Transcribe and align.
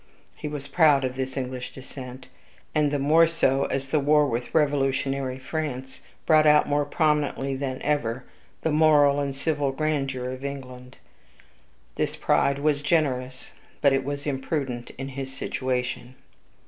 He 0.35 0.47
was 0.47 0.67
proud 0.67 1.03
of 1.03 1.15
this 1.15 1.37
English 1.37 1.73
descent, 1.75 2.27
and 2.73 2.89
the 2.89 2.97
more 2.97 3.27
so 3.27 3.65
as 3.65 3.89
the 3.89 3.99
war 3.99 4.25
with 4.27 4.51
revolutionary 4.55 5.37
France 5.37 6.01
brought 6.25 6.47
out 6.47 6.67
more 6.67 6.85
prominently 6.85 7.55
than 7.55 7.79
ever 7.83 8.23
the 8.63 8.71
moral 8.71 9.19
and 9.19 9.35
civil 9.35 9.71
grandeur 9.71 10.31
of 10.31 10.43
England. 10.43 10.97
This 11.97 12.15
pride 12.15 12.57
was 12.57 12.81
generous, 12.81 13.51
but 13.79 13.93
it 13.93 14.03
was 14.03 14.25
imprudent 14.25 14.89
in 14.97 15.09
his 15.09 15.31
situation. 15.37 16.15